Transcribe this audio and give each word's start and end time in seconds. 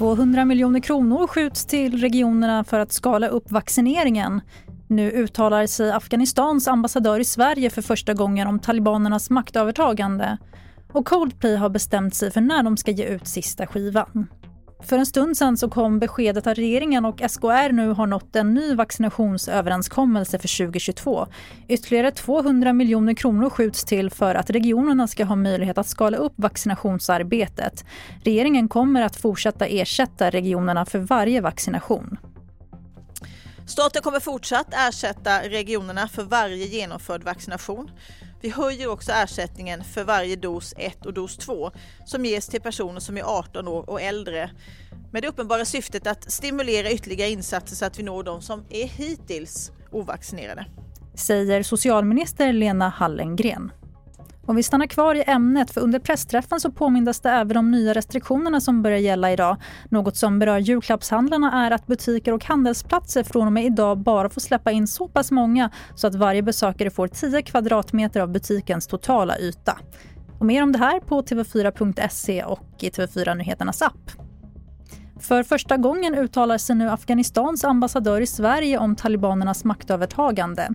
200 0.00 0.44
miljoner 0.44 0.80
kronor 0.80 1.26
skjuts 1.26 1.66
till 1.66 2.00
regionerna 2.00 2.64
för 2.64 2.78
att 2.78 2.92
skala 2.92 3.28
upp 3.28 3.50
vaccineringen. 3.50 4.40
Nu 4.86 5.10
uttalar 5.10 5.66
sig 5.66 5.92
Afghanistans 5.92 6.68
ambassadör 6.68 7.20
i 7.20 7.24
Sverige 7.24 7.70
för 7.70 7.82
första 7.82 8.14
gången 8.14 8.48
om 8.48 8.58
talibanernas 8.58 9.30
maktövertagande. 9.30 10.38
Och 10.92 11.06
Coldplay 11.06 11.56
har 11.56 11.68
bestämt 11.68 12.14
sig 12.14 12.30
för 12.30 12.40
när 12.40 12.62
de 12.62 12.76
ska 12.76 12.90
ge 12.90 13.04
ut 13.04 13.26
sista 13.26 13.66
skivan. 13.66 14.26
För 14.82 14.98
en 14.98 15.06
stund 15.06 15.36
sedan 15.36 15.56
så 15.56 15.68
kom 15.68 15.98
beskedet 15.98 16.46
att 16.46 16.58
regeringen 16.58 17.04
och 17.04 17.22
SKR 17.30 17.72
nu 17.72 17.88
har 17.88 18.06
nått 18.06 18.36
en 18.36 18.54
ny 18.54 18.74
vaccinationsöverenskommelse 18.74 20.38
för 20.38 20.58
2022. 20.66 21.26
Ytterligare 21.68 22.10
200 22.10 22.72
miljoner 22.72 23.14
kronor 23.14 23.50
skjuts 23.50 23.84
till 23.84 24.10
för 24.10 24.34
att 24.34 24.50
regionerna 24.50 25.08
ska 25.08 25.24
ha 25.24 25.36
möjlighet 25.36 25.78
att 25.78 25.88
skala 25.88 26.16
upp 26.16 26.32
vaccinationsarbetet. 26.36 27.84
Regeringen 28.24 28.68
kommer 28.68 29.02
att 29.02 29.16
fortsätta 29.16 29.66
ersätta 29.66 30.30
regionerna 30.30 30.86
för 30.86 30.98
varje 30.98 31.40
vaccination. 31.40 32.18
Staten 33.66 34.02
kommer 34.02 34.20
fortsatt 34.20 34.74
ersätta 34.88 35.42
regionerna 35.42 36.08
för 36.08 36.22
varje 36.22 36.66
genomförd 36.66 37.24
vaccination. 37.24 37.90
Vi 38.42 38.50
höjer 38.50 38.88
också 38.88 39.12
ersättningen 39.12 39.84
för 39.84 40.04
varje 40.04 40.36
dos 40.36 40.74
1 40.76 41.06
och 41.06 41.14
dos 41.14 41.36
2 41.36 41.70
som 42.04 42.24
ges 42.24 42.46
till 42.46 42.60
personer 42.60 43.00
som 43.00 43.16
är 43.16 43.22
18 43.22 43.68
år 43.68 43.90
och 43.90 44.00
äldre 44.00 44.50
med 45.12 45.22
det 45.22 45.28
uppenbara 45.28 45.64
syftet 45.64 46.06
att 46.06 46.32
stimulera 46.32 46.90
ytterligare 46.90 47.30
insatser 47.30 47.76
så 47.76 47.84
att 47.84 47.98
vi 47.98 48.02
når 48.02 48.22
de 48.22 48.42
som 48.42 48.64
är 48.70 48.86
hittills 48.86 49.72
ovaccinerade. 49.90 50.66
Säger 51.14 51.62
socialminister 51.62 52.52
Lena 52.52 52.88
Hallengren. 52.88 53.72
Om 54.50 54.56
vi 54.56 54.62
stannar 54.62 54.86
kvar 54.86 55.14
i 55.14 55.24
ämnet, 55.26 55.70
för 55.70 55.80
under 55.80 55.98
pressträffen 55.98 56.60
så 56.60 56.70
påmindes 56.70 57.20
det 57.20 57.30
även 57.30 57.56
om 57.56 57.70
nya 57.70 57.94
restriktionerna 57.94 58.60
som 58.60 58.82
börjar 58.82 58.98
gälla 58.98 59.32
idag. 59.32 59.56
Något 59.88 60.16
som 60.16 60.38
berör 60.38 60.58
julklappshandlarna 60.58 61.66
är 61.66 61.70
att 61.70 61.86
butiker 61.86 62.32
och 62.32 62.44
handelsplatser 62.44 63.22
från 63.22 63.46
och 63.46 63.52
med 63.52 63.64
idag 63.64 63.98
bara 63.98 64.28
får 64.28 64.40
släppa 64.40 64.70
in 64.70 64.86
så 64.86 65.08
pass 65.08 65.30
många 65.30 65.70
så 65.94 66.06
att 66.06 66.14
varje 66.14 66.42
besökare 66.42 66.90
får 66.90 67.08
10 67.08 67.42
kvadratmeter 67.42 68.20
av 68.20 68.28
butikens 68.28 68.86
totala 68.86 69.38
yta. 69.38 69.78
Och 70.38 70.46
mer 70.46 70.62
om 70.62 70.72
det 70.72 70.78
här 70.78 71.00
på 71.00 71.22
tv4.se 71.22 72.44
och 72.44 72.68
i 72.78 72.90
TV4 72.90 73.34
Nyheternas 73.34 73.82
app. 73.82 74.10
För 75.20 75.42
första 75.42 75.76
gången 75.76 76.14
uttalar 76.14 76.58
sig 76.58 76.76
nu 76.76 76.90
Afghanistans 76.90 77.64
ambassadör 77.64 78.20
i 78.20 78.26
Sverige 78.26 78.78
om 78.78 78.96
talibanernas 78.96 79.64
maktövertagande. 79.64 80.68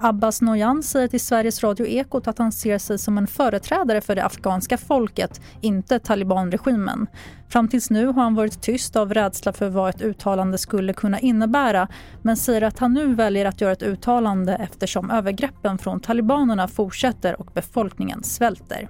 Abbas 0.00 0.42
Noyan 0.42 0.82
säger 0.82 1.08
till 1.08 1.20
Sveriges 1.20 1.62
Radio 1.62 1.86
Ekot 1.86 2.28
att 2.28 2.38
han 2.38 2.52
ser 2.52 2.78
sig 2.78 2.98
som 2.98 3.18
en 3.18 3.26
företrädare 3.26 4.00
för 4.00 4.14
det 4.14 4.24
afghanska 4.24 4.78
folket, 4.78 5.40
inte 5.60 5.98
talibanregimen. 5.98 7.06
Fram 7.48 7.68
tills 7.68 7.90
nu 7.90 8.06
har 8.06 8.22
han 8.22 8.34
varit 8.34 8.62
tyst 8.62 8.96
av 8.96 9.14
rädsla 9.14 9.52
för 9.52 9.68
vad 9.68 9.90
ett 9.90 10.02
uttalande 10.02 10.58
skulle 10.58 10.92
kunna 10.92 11.20
innebära 11.20 11.88
men 12.22 12.36
säger 12.36 12.62
att 12.62 12.78
han 12.78 12.94
nu 12.94 13.14
väljer 13.14 13.44
att 13.44 13.60
göra 13.60 13.72
ett 13.72 13.82
uttalande 13.82 14.54
eftersom 14.54 15.10
övergreppen 15.10 15.78
från 15.78 16.00
talibanerna 16.00 16.68
fortsätter 16.68 17.40
och 17.40 17.50
befolkningen 17.54 18.22
svälter. 18.22 18.88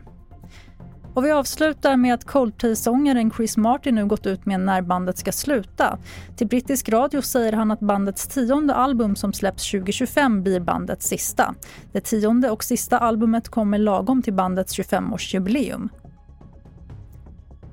Och 1.18 1.24
vi 1.24 1.30
avslutar 1.30 1.96
med 1.96 2.14
att 2.14 2.24
Coldplay-sångaren 2.24 3.30
Chris 3.30 3.56
Martin 3.56 3.94
nu 3.94 4.06
gått 4.06 4.26
ut 4.26 4.46
med 4.46 4.60
när 4.60 4.82
bandet 4.82 5.18
ska 5.18 5.32
sluta. 5.32 5.98
Till 6.36 6.46
brittisk 6.46 6.88
radio 6.88 7.22
säger 7.22 7.52
han 7.52 7.70
att 7.70 7.80
bandets 7.80 8.28
tionde 8.28 8.74
album 8.74 9.16
som 9.16 9.32
släpps 9.32 9.70
2025 9.70 10.42
blir 10.42 10.60
bandets 10.60 11.06
sista. 11.06 11.54
Det 11.92 12.00
tionde 12.00 12.50
och 12.50 12.64
sista 12.64 12.98
albumet 12.98 13.48
kommer 13.48 13.78
lagom 13.78 14.22
till 14.22 14.34
bandets 14.34 14.78
25-årsjubileum. 14.78 15.88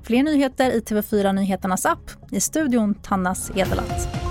Fler 0.02 0.22
nyheter 0.22 0.70
i 0.70 0.80
TV4 0.80 1.32
Nyheternas 1.32 1.86
app. 1.86 2.10
I 2.30 2.40
studion 2.40 2.94
Tannas 2.94 3.50
Edelat. 3.50 4.25